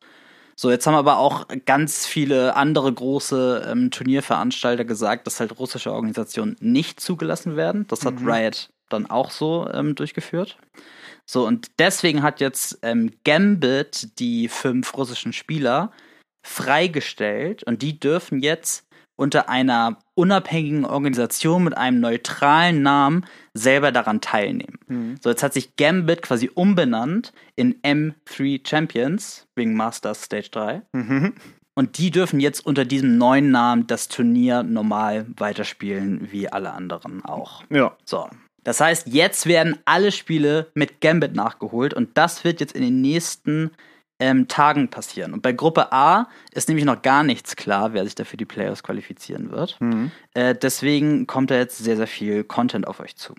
So, 0.56 0.72
jetzt 0.72 0.88
haben 0.88 0.94
aber 0.94 1.18
auch 1.18 1.46
ganz 1.66 2.04
viele 2.04 2.56
andere 2.56 2.92
große 2.92 3.68
ähm, 3.70 3.92
Turnierveranstalter 3.92 4.84
gesagt, 4.84 5.28
dass 5.28 5.38
halt 5.38 5.56
russische 5.60 5.92
Organisationen 5.92 6.56
nicht 6.58 6.98
zugelassen 6.98 7.54
werden. 7.54 7.86
Das 7.86 8.04
hat 8.04 8.20
mhm. 8.20 8.28
Riot 8.28 8.70
dann 8.88 9.08
auch 9.08 9.30
so 9.30 9.68
ähm, 9.72 9.94
durchgeführt. 9.94 10.58
So, 11.24 11.46
und 11.46 11.68
deswegen 11.78 12.24
hat 12.24 12.40
jetzt 12.40 12.80
ähm, 12.82 13.12
Gambit 13.24 14.18
die 14.18 14.48
fünf 14.48 14.96
russischen 14.96 15.32
Spieler 15.32 15.92
freigestellt 16.42 17.62
und 17.64 17.82
die 17.82 17.98
dürfen 17.98 18.40
jetzt 18.40 18.88
unter 19.16 19.48
einer 19.48 19.98
unabhängigen 20.14 20.84
Organisation 20.84 21.64
mit 21.64 21.76
einem 21.76 22.00
neutralen 22.00 22.82
Namen 22.82 23.26
selber 23.52 23.90
daran 23.90 24.20
teilnehmen. 24.20 24.78
Mhm. 24.86 25.16
So, 25.20 25.30
jetzt 25.30 25.42
hat 25.42 25.54
sich 25.54 25.74
Gambit 25.76 26.22
quasi 26.22 26.50
umbenannt 26.54 27.32
in 27.56 27.82
M3 27.82 28.66
Champions 28.66 29.48
wegen 29.56 29.74
Masters 29.74 30.22
Stage 30.22 30.50
3. 30.52 30.82
Mhm. 30.92 31.34
Und 31.74 31.98
die 31.98 32.10
dürfen 32.10 32.40
jetzt 32.40 32.64
unter 32.64 32.84
diesem 32.84 33.18
neuen 33.18 33.50
Namen 33.50 33.86
das 33.86 34.08
Turnier 34.08 34.62
normal 34.62 35.26
weiterspielen, 35.36 36.28
wie 36.32 36.48
alle 36.48 36.72
anderen 36.72 37.24
auch. 37.24 37.62
Ja. 37.70 37.96
So. 38.04 38.28
Das 38.64 38.80
heißt, 38.80 39.08
jetzt 39.08 39.46
werden 39.46 39.78
alle 39.84 40.12
Spiele 40.12 40.70
mit 40.74 41.00
Gambit 41.00 41.34
nachgeholt 41.34 41.94
und 41.94 42.18
das 42.18 42.44
wird 42.44 42.60
jetzt 42.60 42.74
in 42.74 42.82
den 42.82 43.00
nächsten 43.00 43.70
ähm, 44.20 44.48
Tagen 44.48 44.88
passieren. 44.88 45.32
Und 45.32 45.42
bei 45.42 45.52
Gruppe 45.52 45.92
A 45.92 46.28
ist 46.52 46.68
nämlich 46.68 46.84
noch 46.84 47.02
gar 47.02 47.22
nichts 47.22 47.56
klar, 47.56 47.92
wer 47.92 48.04
sich 48.04 48.14
dafür 48.14 48.36
die 48.36 48.44
Playoffs 48.44 48.82
qualifizieren 48.82 49.50
wird. 49.50 49.76
Mhm. 49.80 50.10
Äh, 50.34 50.54
deswegen 50.54 51.26
kommt 51.26 51.50
da 51.50 51.56
jetzt 51.56 51.78
sehr, 51.78 51.96
sehr 51.96 52.06
viel 52.06 52.44
Content 52.44 52.86
auf 52.86 53.00
euch 53.00 53.16
zu. 53.16 53.34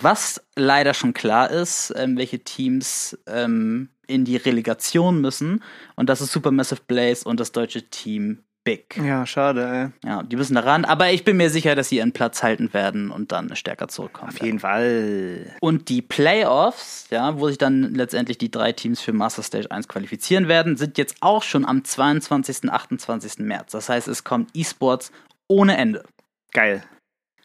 Was 0.00 0.42
leider 0.56 0.94
schon 0.94 1.14
klar 1.14 1.50
ist, 1.50 1.92
ähm, 1.96 2.16
welche 2.16 2.40
Teams 2.40 3.18
ähm, 3.26 3.90
in 4.06 4.24
die 4.24 4.36
Relegation 4.36 5.20
müssen. 5.20 5.62
Und 5.96 6.08
das 6.08 6.20
ist 6.20 6.32
Supermassive 6.32 6.82
Blaze 6.86 7.28
und 7.28 7.40
das 7.40 7.52
deutsche 7.52 7.88
Team 7.90 8.44
big. 8.64 8.96
Ja, 8.96 9.26
schade, 9.26 9.92
ey. 10.02 10.08
Ja, 10.08 10.22
die 10.22 10.36
müssen 10.36 10.54
da 10.54 10.60
ran. 10.60 10.84
Aber 10.84 11.10
ich 11.10 11.24
bin 11.24 11.36
mir 11.36 11.50
sicher, 11.50 11.74
dass 11.74 11.88
sie 11.88 11.96
ihren 11.96 12.12
Platz 12.12 12.42
halten 12.42 12.72
werden 12.72 13.10
und 13.10 13.32
dann 13.32 13.54
stärker 13.56 13.88
zurückkommen. 13.88 14.28
Auf 14.28 14.34
werden. 14.34 14.46
jeden 14.46 14.58
Fall. 14.60 15.56
Und 15.60 15.88
die 15.88 16.02
Playoffs, 16.02 17.06
ja, 17.10 17.38
wo 17.38 17.48
sich 17.48 17.58
dann 17.58 17.94
letztendlich 17.94 18.38
die 18.38 18.50
drei 18.50 18.72
Teams 18.72 19.00
für 19.00 19.12
Master 19.12 19.42
Stage 19.42 19.70
1 19.70 19.88
qualifizieren 19.88 20.48
werden, 20.48 20.76
sind 20.76 20.98
jetzt 20.98 21.16
auch 21.20 21.42
schon 21.42 21.64
am 21.64 21.84
22. 21.84 22.70
28. 22.70 23.38
März. 23.38 23.72
Das 23.72 23.88
heißt, 23.88 24.08
es 24.08 24.24
kommt 24.24 24.50
E-Sports 24.54 25.12
ohne 25.48 25.76
Ende. 25.76 26.04
Geil. 26.52 26.82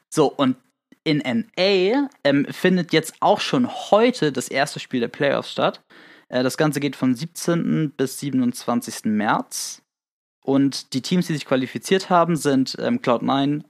So, 0.09 0.31
und 0.31 0.57
in 1.03 1.19
NA 1.19 2.09
ähm, 2.23 2.45
findet 2.49 2.91
jetzt 2.91 3.15
auch 3.19 3.39
schon 3.39 3.69
heute 3.91 4.31
das 4.31 4.47
erste 4.47 4.79
Spiel 4.79 4.99
der 4.99 5.07
Playoffs 5.07 5.51
statt. 5.51 5.81
Äh, 6.29 6.43
das 6.43 6.57
Ganze 6.57 6.79
geht 6.79 6.95
vom 6.95 7.13
17. 7.13 7.93
bis 7.95 8.19
27. 8.19 9.05
März. 9.05 9.81
Und 10.45 10.93
die 10.93 11.01
Teams, 11.01 11.25
die 11.25 11.33
sich 11.33 11.45
qualifiziert 11.45 12.11
haben, 12.11 12.35
sind 12.35 12.77
ähm, 12.79 12.99
Cloud9 12.99 13.63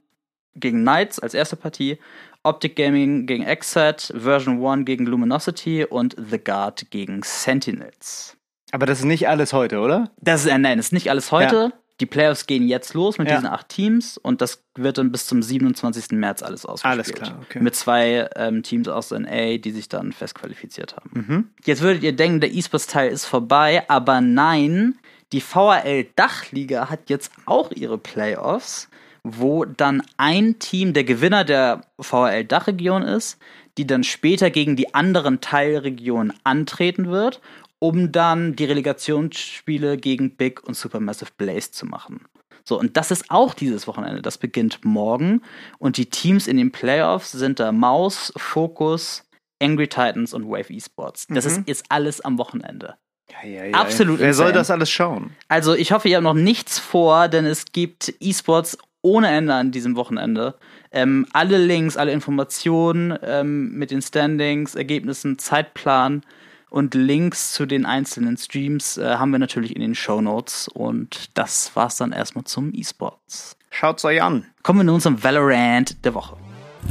gegen 0.54 0.82
Knights 0.82 1.18
als 1.18 1.32
erste 1.32 1.56
Partie, 1.56 1.98
Optic 2.42 2.76
Gaming 2.76 3.26
gegen 3.26 3.44
Exat, 3.44 4.12
Version 4.14 4.64
1 4.64 4.84
gegen 4.84 5.06
Luminosity 5.06 5.86
und 5.86 6.14
The 6.18 6.38
Guard 6.38 6.90
gegen 6.90 7.22
Sentinels. 7.22 8.36
Aber 8.72 8.84
das 8.84 8.98
ist 8.98 9.06
nicht 9.06 9.26
alles 9.26 9.54
heute, 9.54 9.78
oder? 9.78 10.10
Das 10.20 10.44
ist, 10.44 10.50
äh, 10.50 10.58
nein, 10.58 10.76
das 10.76 10.88
ist 10.88 10.92
nicht 10.92 11.08
alles 11.08 11.32
heute. 11.32 11.56
Ja. 11.56 11.72
Die 12.00 12.06
Playoffs 12.06 12.46
gehen 12.46 12.68
jetzt 12.68 12.92
los 12.92 13.16
mit 13.16 13.26
ja. 13.26 13.36
diesen 13.36 13.48
acht 13.48 13.70
Teams 13.70 14.18
und 14.18 14.42
das 14.42 14.62
wird 14.74 14.98
dann 14.98 15.10
bis 15.10 15.26
zum 15.26 15.42
27. 15.42 16.10
März 16.10 16.42
alles 16.42 16.66
ausgespielt. 16.66 16.92
Alles 16.92 17.12
klar, 17.14 17.40
okay. 17.42 17.60
Mit 17.60 17.74
zwei 17.74 18.28
ähm, 18.36 18.62
Teams 18.62 18.86
aus 18.88 19.12
NA, 19.12 19.56
die 19.56 19.70
sich 19.70 19.88
dann 19.88 20.12
festqualifiziert 20.12 20.94
haben. 20.94 21.10
Mhm. 21.14 21.50
Jetzt 21.64 21.80
würdet 21.80 22.02
ihr 22.02 22.14
denken, 22.14 22.40
der 22.40 22.52
E-Sports-Teil 22.52 23.10
ist 23.10 23.24
vorbei, 23.24 23.88
aber 23.88 24.20
nein, 24.20 24.98
die 25.32 25.40
VRL 25.40 26.06
Dachliga 26.14 26.88
hat 26.88 27.10
jetzt 27.10 27.32
auch 27.46 27.72
ihre 27.72 27.98
Playoffs, 27.98 28.88
wo 29.24 29.64
dann 29.64 30.02
ein 30.16 30.58
Team 30.58 30.92
der 30.92 31.04
Gewinner 31.04 31.44
der 31.44 31.82
VRL 32.00 32.44
Dachregion 32.44 33.02
ist, 33.02 33.38
die 33.76 33.86
dann 33.86 34.04
später 34.04 34.50
gegen 34.50 34.76
die 34.76 34.94
anderen 34.94 35.40
Teilregionen 35.40 36.32
antreten 36.44 37.10
wird, 37.10 37.40
um 37.78 38.12
dann 38.12 38.56
die 38.56 38.64
Relegationsspiele 38.64 39.96
gegen 39.96 40.36
Big 40.36 40.62
und 40.66 40.74
Supermassive 40.74 41.30
Blaze 41.36 41.72
zu 41.72 41.86
machen. 41.86 42.20
So, 42.64 42.78
und 42.78 42.96
das 42.96 43.10
ist 43.10 43.30
auch 43.30 43.54
dieses 43.54 43.86
Wochenende. 43.86 44.22
Das 44.22 44.38
beginnt 44.38 44.84
morgen. 44.84 45.42
Und 45.78 45.98
die 45.98 46.06
Teams 46.06 46.48
in 46.48 46.56
den 46.56 46.72
Playoffs 46.72 47.32
sind 47.32 47.60
da 47.60 47.70
Maus, 47.70 48.32
Focus, 48.36 49.24
Angry 49.62 49.88
Titans 49.88 50.34
und 50.34 50.48
Wave 50.48 50.72
Esports. 50.72 51.26
Das 51.28 51.44
mhm. 51.44 51.50
ist, 51.50 51.68
ist 51.68 51.84
alles 51.90 52.20
am 52.20 52.38
Wochenende. 52.38 52.96
Ja, 53.42 53.48
ja, 53.48 53.64
ja. 53.66 53.74
Absolut. 53.74 54.20
Wer 54.20 54.28
insane. 54.28 54.46
soll 54.48 54.52
das 54.52 54.70
alles 54.70 54.90
schauen? 54.90 55.30
Also 55.48 55.74
ich 55.74 55.92
hoffe, 55.92 56.08
ihr 56.08 56.16
habt 56.16 56.24
noch 56.24 56.34
nichts 56.34 56.78
vor, 56.78 57.28
denn 57.28 57.46
es 57.46 57.66
gibt 57.72 58.14
E-Sports 58.20 58.78
ohne 59.02 59.28
Ende 59.28 59.54
an 59.54 59.70
diesem 59.70 59.96
Wochenende. 59.96 60.54
Ähm, 60.90 61.26
alle 61.32 61.58
Links, 61.58 61.96
alle 61.96 62.12
Informationen 62.12 63.16
ähm, 63.22 63.72
mit 63.72 63.90
den 63.90 64.02
Standings, 64.02 64.74
Ergebnissen, 64.74 65.38
Zeitplan 65.38 66.22
und 66.70 66.94
Links 66.94 67.52
zu 67.52 67.66
den 67.66 67.86
einzelnen 67.86 68.36
Streams 68.36 68.98
äh, 68.98 69.16
haben 69.16 69.30
wir 69.30 69.38
natürlich 69.38 69.74
in 69.74 69.80
den 69.80 69.94
Show 69.94 70.20
Notes. 70.20 70.68
Und 70.68 71.30
das 71.34 71.70
war's 71.74 71.96
dann 71.96 72.12
erstmal 72.12 72.44
zum 72.44 72.72
E-Sports. 72.74 73.56
Schaut's 73.70 74.04
euch 74.04 74.22
an. 74.22 74.46
Kommen 74.62 74.80
wir 74.80 74.84
nun 74.84 75.00
zum 75.00 75.22
Valorant 75.22 76.04
der 76.04 76.14
Woche. 76.14 76.36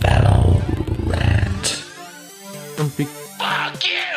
Valorant. 0.01 1.83
Und 2.77 2.95
Big 2.95 3.07
Fuck 3.37 3.83
you! 3.83 4.14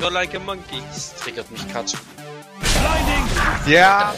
You're 0.00 0.10
like 0.10 0.34
a 0.34 0.40
monkey. 0.40 0.82
Das 0.88 1.14
triggert 1.16 1.50
mich 1.50 1.66
Katsch. 1.72 1.94
Ja. 3.66 4.12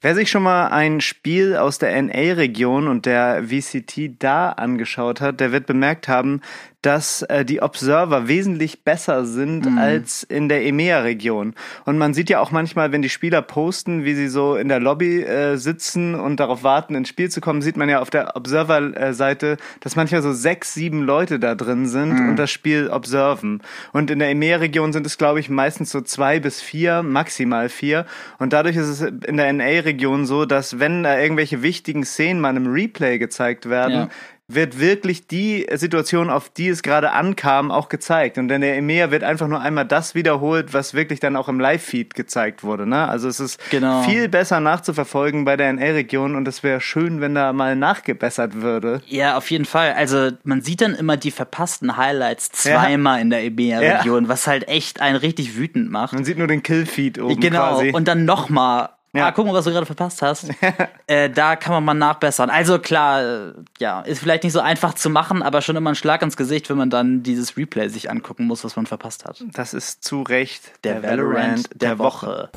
Wer 0.00 0.14
sich 0.14 0.30
schon 0.30 0.44
mal 0.44 0.68
ein 0.68 1.00
Spiel 1.00 1.56
aus 1.56 1.78
der 1.78 2.00
NA-Region 2.00 2.86
und 2.86 3.04
der 3.04 3.44
VCT 3.44 4.22
da 4.22 4.50
angeschaut 4.52 5.20
hat, 5.20 5.40
der 5.40 5.50
wird 5.50 5.66
bemerkt 5.66 6.06
haben, 6.06 6.40
dass 6.82 7.22
äh, 7.22 7.44
die 7.44 7.60
Observer 7.60 8.28
wesentlich 8.28 8.84
besser 8.84 9.24
sind 9.24 9.68
mhm. 9.68 9.78
als 9.78 10.22
in 10.22 10.48
der 10.48 10.64
EMEA-Region. 10.64 11.54
Und 11.84 11.98
man 11.98 12.14
sieht 12.14 12.30
ja 12.30 12.38
auch 12.38 12.52
manchmal, 12.52 12.92
wenn 12.92 13.02
die 13.02 13.08
Spieler 13.08 13.42
posten, 13.42 14.04
wie 14.04 14.14
sie 14.14 14.28
so 14.28 14.54
in 14.54 14.68
der 14.68 14.78
Lobby 14.78 15.22
äh, 15.22 15.56
sitzen 15.56 16.14
und 16.14 16.38
darauf 16.38 16.62
warten, 16.62 16.94
ins 16.94 17.08
Spiel 17.08 17.30
zu 17.30 17.40
kommen, 17.40 17.62
sieht 17.62 17.76
man 17.76 17.88
ja 17.88 18.00
auf 18.00 18.10
der 18.10 18.36
Observer-Seite, 18.36 19.56
dass 19.80 19.96
manchmal 19.96 20.22
so 20.22 20.32
sechs, 20.32 20.72
sieben 20.74 21.02
Leute 21.02 21.40
da 21.40 21.56
drin 21.56 21.88
sind 21.88 22.20
mhm. 22.20 22.28
und 22.30 22.36
das 22.36 22.50
Spiel 22.50 22.90
observen. 22.90 23.60
Und 23.92 24.12
in 24.12 24.20
der 24.20 24.30
EMEA-Region 24.30 24.92
sind 24.92 25.04
es, 25.04 25.18
glaube 25.18 25.40
ich, 25.40 25.50
meistens 25.50 25.90
so 25.90 26.00
zwei 26.00 26.38
bis 26.38 26.60
vier, 26.60 27.02
maximal 27.02 27.68
vier. 27.68 28.06
Und 28.38 28.52
dadurch 28.52 28.76
ist 28.76 28.88
es 28.88 29.00
in 29.00 29.36
der 29.36 29.52
NA-Region 29.52 30.26
so, 30.26 30.44
dass 30.44 30.78
wenn 30.78 31.02
da 31.02 31.18
irgendwelche 31.18 31.62
wichtigen 31.62 32.04
Szenen 32.04 32.40
mal 32.40 32.56
im 32.56 32.68
Replay 32.68 33.18
gezeigt 33.18 33.68
werden, 33.68 33.92
ja 33.92 34.08
wird 34.50 34.80
wirklich 34.80 35.26
die 35.26 35.66
Situation, 35.74 36.30
auf 36.30 36.48
die 36.48 36.68
es 36.68 36.82
gerade 36.82 37.12
ankam, 37.12 37.70
auch 37.70 37.90
gezeigt. 37.90 38.38
Und 38.38 38.50
in 38.50 38.62
der 38.62 38.76
EMEA 38.78 39.10
wird 39.10 39.22
einfach 39.22 39.46
nur 39.46 39.60
einmal 39.60 39.84
das 39.84 40.14
wiederholt, 40.14 40.72
was 40.72 40.94
wirklich 40.94 41.20
dann 41.20 41.36
auch 41.36 41.48
im 41.48 41.60
Live-Feed 41.60 42.14
gezeigt 42.14 42.64
wurde. 42.64 42.86
Ne? 42.86 43.06
Also 43.06 43.28
es 43.28 43.40
ist 43.40 43.60
Genau. 43.70 44.02
viel 44.04 44.28
besser 44.30 44.60
nachzuverfolgen 44.60 45.44
bei 45.44 45.58
der 45.58 45.68
NL-Region 45.74 46.34
und 46.34 46.48
es 46.48 46.62
wäre 46.62 46.80
schön, 46.80 47.20
wenn 47.20 47.34
da 47.34 47.52
mal 47.52 47.76
nachgebessert 47.76 48.54
würde. 48.62 49.02
Ja, 49.06 49.36
auf 49.36 49.50
jeden 49.50 49.66
Fall. 49.66 49.92
Also 49.92 50.30
man 50.44 50.62
sieht 50.62 50.80
dann 50.80 50.94
immer 50.94 51.18
die 51.18 51.30
verpassten 51.30 51.98
Highlights 51.98 52.50
zweimal 52.50 53.20
in 53.20 53.28
der 53.28 53.44
EMEA-Region, 53.44 54.28
was 54.28 54.46
halt 54.46 54.66
echt 54.66 55.02
einen 55.02 55.16
richtig 55.16 55.56
wütend 55.58 55.90
macht. 55.90 56.14
Man 56.14 56.24
sieht 56.24 56.38
nur 56.38 56.46
den 56.46 56.62
Kill-Feed 56.62 57.20
oben 57.20 57.38
Genau, 57.38 57.74
quasi. 57.74 57.90
und 57.92 58.08
dann 58.08 58.24
nochmal. 58.24 58.88
Ja. 59.18 59.26
Ah, 59.26 59.32
guck 59.32 59.46
mal, 59.46 59.54
was 59.54 59.64
du 59.64 59.70
gerade 59.70 59.86
verpasst 59.86 60.22
hast. 60.22 60.50
äh, 61.06 61.28
da 61.30 61.56
kann 61.56 61.72
man 61.72 61.84
mal 61.84 61.94
nachbessern. 61.94 62.50
Also 62.50 62.78
klar, 62.78 63.22
äh, 63.22 63.52
ja, 63.78 64.00
ist 64.00 64.20
vielleicht 64.20 64.44
nicht 64.44 64.52
so 64.52 64.60
einfach 64.60 64.94
zu 64.94 65.10
machen, 65.10 65.42
aber 65.42 65.60
schon 65.60 65.76
immer 65.76 65.90
ein 65.90 65.96
Schlag 65.96 66.22
ins 66.22 66.36
Gesicht, 66.36 66.70
wenn 66.70 66.76
man 66.76 66.90
dann 66.90 67.22
dieses 67.22 67.56
Replay 67.56 67.88
sich 67.88 68.10
angucken 68.10 68.46
muss, 68.46 68.64
was 68.64 68.76
man 68.76 68.86
verpasst 68.86 69.24
hat. 69.24 69.42
das 69.52 69.74
ist 69.74 70.04
zu 70.04 70.22
Recht 70.22 70.72
Der, 70.84 71.02
Valorant 71.02 71.68
der 71.74 71.98
Woche. 71.98 72.50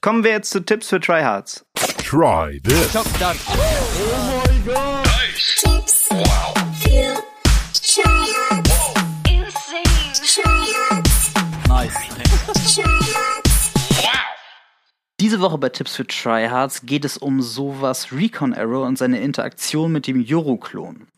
Kommen 0.00 0.24
wir 0.24 0.30
jetzt 0.30 0.50
zu 0.50 0.60
Tipps 0.60 0.88
für 0.88 1.00
Tryhards. 1.00 1.64
Try 2.04 2.60
this. 2.62 2.92
Tips. 5.60 6.08
Wow. 6.10 6.54
Für 6.80 6.90
Tryhards. 7.00 7.27
Diese 15.20 15.40
Woche 15.40 15.58
bei 15.58 15.68
Tipps 15.68 15.96
für 15.96 16.06
Tryhards 16.06 16.86
geht 16.86 17.04
es 17.04 17.18
um 17.18 17.42
sowas 17.42 18.12
Recon 18.12 18.54
Arrow 18.54 18.86
und 18.86 18.96
seine 18.96 19.18
Interaktion 19.18 19.90
mit 19.90 20.06
dem 20.06 20.24
Euroklon. 20.24 21.08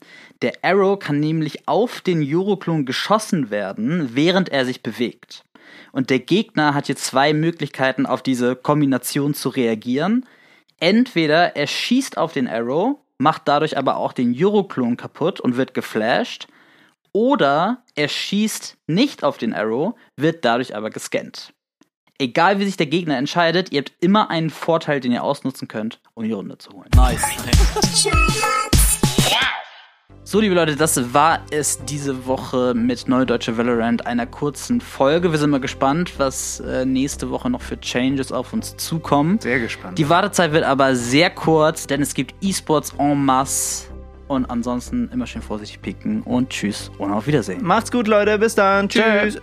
Der 0.40 0.54
Arrow 0.62 0.98
kann 0.98 1.20
nämlich 1.20 1.68
auf 1.68 2.00
den 2.00 2.24
Euroklon 2.26 2.86
geschossen 2.86 3.50
werden, 3.50 4.14
während 4.14 4.48
er 4.48 4.64
sich 4.64 4.82
bewegt. 4.82 5.44
Und 5.92 6.08
der 6.08 6.18
Gegner 6.18 6.72
hat 6.72 6.86
hier 6.86 6.96
zwei 6.96 7.34
Möglichkeiten, 7.34 8.06
auf 8.06 8.22
diese 8.22 8.56
Kombination 8.56 9.34
zu 9.34 9.50
reagieren. 9.50 10.24
Entweder 10.78 11.54
er 11.54 11.66
schießt 11.66 12.16
auf 12.16 12.32
den 12.32 12.48
Arrow, 12.48 12.96
macht 13.18 13.42
dadurch 13.48 13.76
aber 13.76 13.98
auch 13.98 14.14
den 14.14 14.34
Euroklon 14.34 14.96
kaputt 14.96 15.40
und 15.40 15.58
wird 15.58 15.74
geflasht, 15.74 16.48
oder 17.12 17.82
er 17.96 18.08
schießt 18.08 18.78
nicht 18.86 19.24
auf 19.24 19.36
den 19.36 19.52
Arrow, 19.52 19.94
wird 20.16 20.46
dadurch 20.46 20.74
aber 20.74 20.88
gescannt. 20.88 21.52
Egal 22.20 22.58
wie 22.58 22.66
sich 22.66 22.76
der 22.76 22.84
Gegner 22.84 23.16
entscheidet, 23.16 23.72
ihr 23.72 23.78
habt 23.78 23.94
immer 23.98 24.28
einen 24.28 24.50
Vorteil, 24.50 25.00
den 25.00 25.10
ihr 25.10 25.24
ausnutzen 25.24 25.68
könnt, 25.68 26.00
um 26.12 26.22
die 26.22 26.32
Runde 26.32 26.58
zu 26.58 26.70
holen. 26.70 26.90
Nice. 26.94 27.22
So, 30.22 30.38
liebe 30.38 30.54
Leute, 30.54 30.76
das 30.76 31.14
war 31.14 31.40
es 31.50 31.82
diese 31.86 32.26
Woche 32.26 32.74
mit 32.74 33.08
Neudeutsche 33.08 33.56
Valorant, 33.56 34.06
einer 34.06 34.26
kurzen 34.26 34.82
Folge. 34.82 35.32
Wir 35.32 35.38
sind 35.38 35.48
mal 35.48 35.60
gespannt, 35.60 36.12
was 36.18 36.60
äh, 36.60 36.84
nächste 36.84 37.30
Woche 37.30 37.48
noch 37.48 37.62
für 37.62 37.80
Changes 37.80 38.32
auf 38.32 38.52
uns 38.52 38.76
zukommen. 38.76 39.40
Sehr 39.40 39.58
gespannt. 39.58 39.96
Die 39.96 40.10
Wartezeit 40.10 40.52
wird 40.52 40.64
aber 40.64 40.94
sehr 40.96 41.30
kurz, 41.30 41.86
denn 41.86 42.02
es 42.02 42.12
gibt 42.12 42.34
E-Sports 42.42 42.92
en 42.98 43.24
masse. 43.24 43.86
Und 44.28 44.44
ansonsten 44.44 45.08
immer 45.10 45.26
schön 45.26 45.40
vorsichtig 45.40 45.80
picken 45.80 46.22
und 46.22 46.50
tschüss 46.50 46.90
und 46.98 47.12
auf 47.12 47.26
Wiedersehen. 47.26 47.64
Macht's 47.64 47.90
gut, 47.90 48.06
Leute. 48.06 48.38
Bis 48.38 48.54
dann. 48.54 48.90
Tschüss. 48.90 49.40